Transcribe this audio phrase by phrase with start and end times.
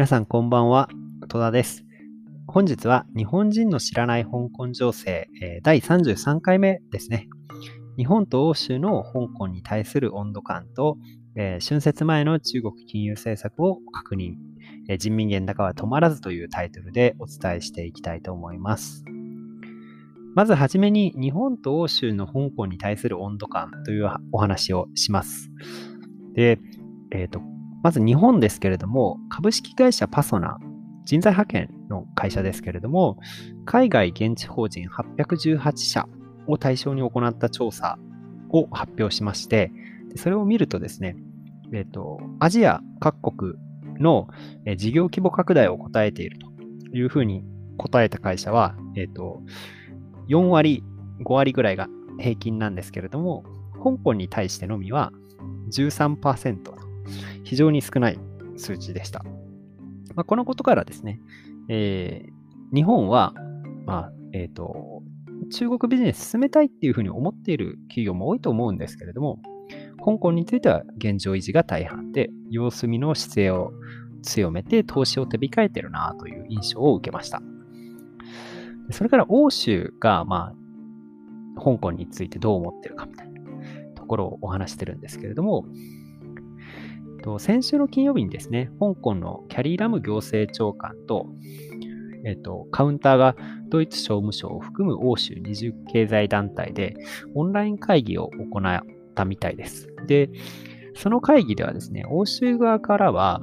[0.00, 0.88] 皆さんこんばんは、
[1.28, 1.84] 戸田です。
[2.46, 7.28] 本日は日本人の知らない香港情勢、え第33回目ですね。
[7.98, 10.96] 日本と欧州の香港に対する温度感と、
[11.36, 14.36] え春節前の中国金融政策を確認、
[14.88, 19.04] え人民元高は止まらずというタイトルでお伝えしていきたいと思います。
[20.34, 25.50] まずはじめに日本と欧州の香港に対する温度感というお話をします。
[26.32, 26.58] で、
[27.10, 27.42] えっ、ー、と、
[27.82, 30.58] まず日本ですけれども、株式会社パソナ、
[31.04, 33.18] 人材派遣の会社ですけれども、
[33.64, 36.08] 海外現地法人818社
[36.46, 37.98] を対象に行った調査
[38.50, 39.72] を発表しまして、
[40.16, 41.16] それを見るとですね、
[41.72, 43.54] えっ、ー、と、アジア各国
[43.98, 44.28] の
[44.76, 47.44] 事業規模拡大を答えているというふうに
[47.78, 49.42] 答えた会社は、えっ、ー、と、
[50.28, 50.84] 4割、
[51.24, 53.44] 5割ぐらいが平均なんですけれども、
[53.82, 55.12] 香港に対してのみは
[55.72, 56.79] 13%と
[57.44, 58.18] 非常に少ない
[58.56, 59.24] 数値でした。
[60.14, 61.20] まあ、このことからですね、
[61.68, 63.34] えー、日本は、
[63.86, 65.02] まあえーと、
[65.52, 69.40] 中国ビジネス進めたいっていうふうに思っている企業も多いと思うんですけれども、
[70.04, 73.72] 香港については現状維持が大半で、様子見の姿勢を
[74.22, 77.42] 強めて投資を手控えてるなという印象を受けました。
[78.90, 80.52] それから欧州が、ま
[81.56, 83.40] あ、香港についてどう思ってるかみたいな
[83.94, 85.66] ところをお話してるんですけれども、
[87.20, 91.26] と先週の金曜日にですね、香港のキャリーラム行政長官と、
[92.24, 93.36] えっと、カウンターが
[93.68, 96.96] ドイツ商務省を含む欧州二重経済団体で
[97.34, 98.80] オンライン会議を行っ
[99.14, 99.88] たみたいです。
[100.06, 100.30] で、
[100.94, 103.42] その会議ではですね、欧州側からは、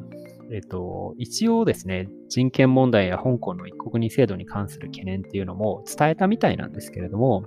[0.51, 7.43] えっと、一応ですね、人権問題や香港の一国二制度に関する懸念っていうのも伝えたみたいなんですけれども、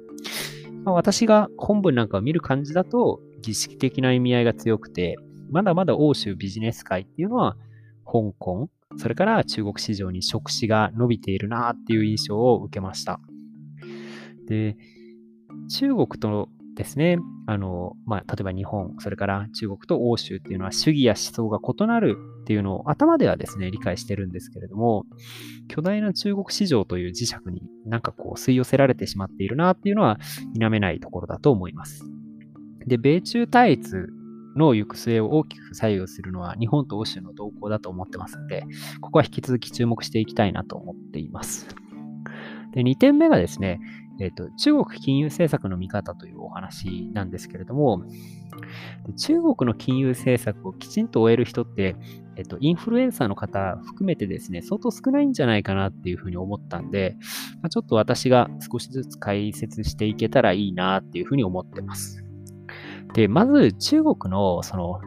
[0.84, 5.16] ま、私が本文なんかを見る感じだと、儀式的な意味合いが強くて、
[5.50, 7.56] まだまだ欧州ビジネス界っていうのは、
[8.04, 13.20] 香港、それから中国市場に触手が伸びているなっていう印象を受けました。
[14.46, 14.76] で、
[15.68, 25.04] 中国とですね、あの、まあ、例えば日本、それから中国と欧州っていうのは主義や思想が異なるっていうのを頭ではですね、理解してるんですけれども、
[25.68, 30.18] 巨大な中国市場という磁石になんかこう吸い寄せられてしまっているなっていうのは
[30.54, 32.04] 否めないところだと思います。
[32.86, 34.08] で、米中対立
[34.56, 38.64] の行く末を大きく左右するのは日本と欧州の動向だと思ってますので、
[39.00, 41.68] ここは引き続き注目していきたいなと思っています。
[42.72, 43.80] で2点目がですね、
[44.20, 48.04] えーと、中国金融政策の見方というお話なんですけれども、
[49.16, 51.96] 中国の金融政策をきちんと終える人って、
[52.36, 57.16] えっ、ー、と、インフルエンサーの方含めてですね、相当少ないんじゃないかなっていうふうに思ったんで、
[57.62, 62.19] まあ、ちょっと私が少しずつ解説していけたらいいなっていうふうに思ってます。
[63.14, 65.00] で、まず中国の、その、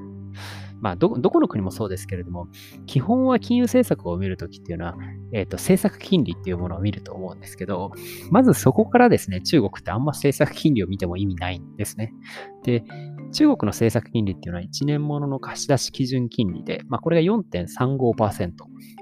[0.83, 2.49] まあど、どこの国もそうですけれども、
[2.87, 4.95] 基本は金融政策を見るときっていうのは、
[5.31, 7.93] えっ、ー、と、政策金利っていうものを見ると思うんですけど、
[8.31, 12.13] まずそこからですね、中国ってあんま政策金利を見ても意味ないんですね。
[12.63, 12.83] で、
[13.31, 18.51] 中国の政策金利っていうのは1年ものの貸し出し基準金利で、まあ、これが4.35%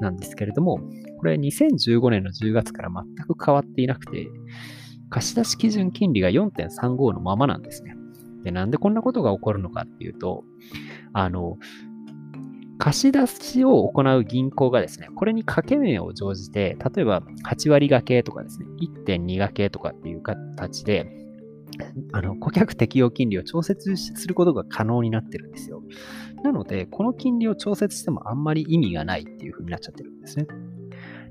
[0.02, 0.80] なんですけれども、
[1.18, 4.28] これ2015年の10月から全く変わっていなくて、
[5.10, 7.96] 貸し出し基準金利が4.35のままなんですね。
[8.44, 10.44] で、なんでこんなことが起こるのかっていうと、
[11.14, 11.58] あの、
[12.78, 18.66] 貸し出しを行う銀行がですね、これに掛け値を乗じて、例えば8割掛けとかですね、
[19.06, 21.06] 1.2掛けとかっていう形で、
[22.12, 25.84] あの顧客適用金利を調節することが可能になってるんですよ。
[26.44, 30.48] なので、この金利を調節してもあんまり意味がないっていう風になっちゃってるんですね。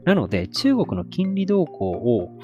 [0.05, 2.39] なので、中国の金利動向を、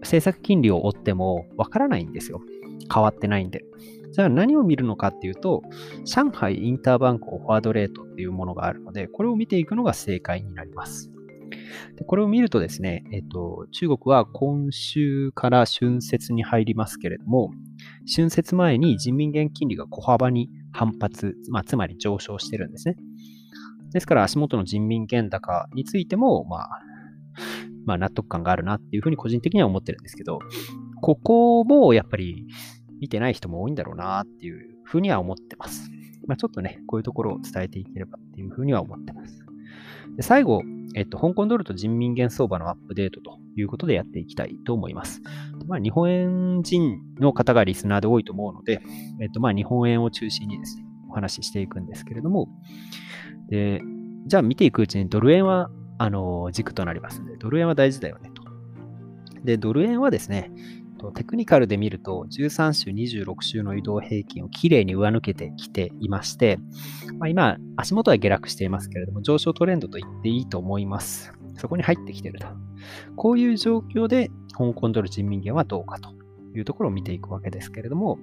[0.00, 2.40] 政策金利を追ってもわからないんですよ。
[2.92, 3.64] 変わってないんで。
[4.12, 5.62] じゃあ何を見るのかっていうと、
[6.04, 11.10] 上海インターバンクオファードレートっていうものがあるので、これを見ていくのが正解になります。
[11.96, 17.50] でこれを見るとですね、えっと、中国は今週から春節に入りますけれども、
[18.14, 22.96] 春節前に人民元金利が小幅に反発、まあ、つまり上昇してるんですね。
[23.92, 26.68] ですから足元の人民元高についても、まあ、
[27.84, 30.38] まあ、納得感があるなっていうふうに個人的には思ってるんですけど、
[31.00, 32.46] ここもやっぱり
[33.02, 35.90] 見てない人も多いんだろうなっていうふうには思ってます。
[36.28, 39.44] まあ、ちょっとね、こういうところを伝えていければっていうふうには思ってます。
[40.16, 40.62] で最後、
[40.94, 45.20] えっと、香港ドルと人民元相場のアップデートということでやっていきたいと思います。
[45.66, 48.80] まあ、日本円人の方がリスナーで多いと思うので、
[49.20, 52.48] えっと、まあ、日本円を中心にですね、お話ししていくんですけれども、
[53.48, 53.82] で
[54.26, 58.42] じゃあ見ていくうちにドル円はあの軸となりますので、ドル円は大事だよねと。
[59.44, 60.50] で、ドル円はですね、
[61.10, 66.58] テクニカルで見ると、13週、26週の移動平均をきれいに上抜けてきていまして、
[67.18, 71.32] まあ、今、足元は下落していますけれども、上昇トレンドと言っていいと思います。
[71.56, 72.46] そこに入ってきていると。
[73.16, 76.10] こういう状況で、香港ドル人民元はどうかと
[76.54, 78.18] いうところを見ていくわけですけれども、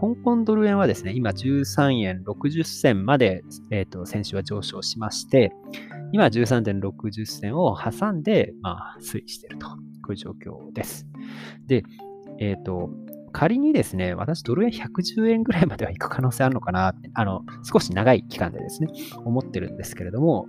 [0.00, 5.52] 香港ドル円はですね、今13円60銭まで、えーと、先週は上昇しまして、
[6.12, 9.68] 今13.60銭を挟んで、まあ、推移していると。
[10.04, 11.06] こういう状況です。
[11.66, 11.82] で、
[12.38, 12.90] えっ、ー、と、
[13.32, 18.88] 仮にですね、私ドル円110円ぐらいまでは行く可能性あるのかなって、あの、少し長い期間でですね、
[19.24, 20.46] 思ってるんですけれども、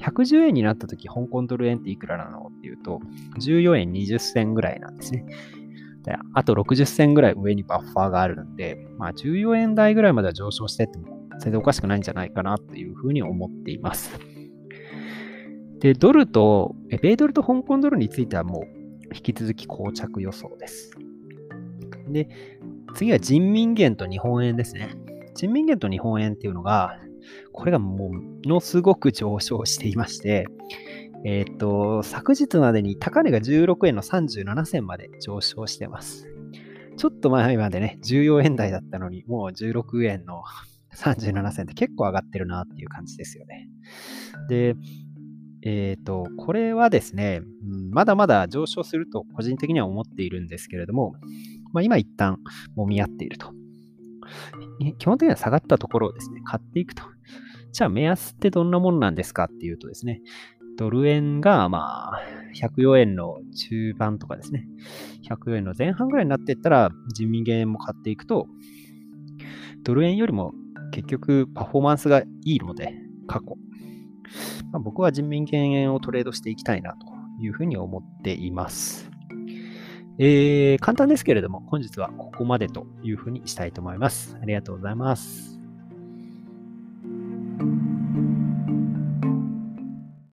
[0.00, 3.00] 110円になった時、香港ドル円っていくらなのっていうと、
[3.38, 5.24] 14円20銭ぐらいなんですね。
[6.04, 14.18] であと60銭ぐらい上にバッファーがあるんで、まあ14円台ぐらいまでは上昇してっても全然おかしくないんじゃないかなというふうに思っています。
[15.78, 18.81] で、ドルと、米ドルと香港ドルについてはもう
[19.14, 20.92] 引き続き膠着予想です。
[22.08, 22.28] で、
[22.94, 24.94] 次は人民元と日本円ですね。
[25.34, 26.98] 人民元と日本円っていうのが、
[27.52, 28.10] これがも
[28.44, 30.46] のすごく上昇していまして、
[31.24, 36.28] えっ、と、昨日までに高値が16円の37銭まで上昇してます。
[36.96, 40.42] ちょっと前までね、14円台だったのに、もう16円の
[40.96, 43.68] 37銭って結構上がってるなっていう感じですよね。
[44.48, 44.74] で、
[45.64, 47.42] えっ、と、これはですね、
[47.90, 51.14] まだまだ上昇すると個人的には思っているんですけれども、
[51.72, 52.38] まあ、今一旦
[52.74, 53.52] もみ合っていると。
[54.98, 57.04] 基本的には下がったところをですね、買っていくと。
[57.72, 60.20] じゃあ目安ってどんなもんなんですかっていうとですね、
[60.76, 62.20] ドル円がまあ
[62.54, 63.38] 104円の
[63.68, 64.66] 中盤とかですね、
[65.28, 68.46] 104円の前半ぐらいになっていったら人民元も買っていくと、
[69.84, 70.52] ドル円よりも
[70.92, 72.94] 結局パフォーマンスがいいので、
[73.26, 73.56] 過去。
[74.72, 77.06] まあ、僕は人民元円をトレードしていきたいなと
[77.40, 79.10] いうふうに思っています。
[80.18, 84.36] えー、簡単ですけれども、本日はここまでというふうにしたいと思います。
[84.42, 85.61] ありがとうございます。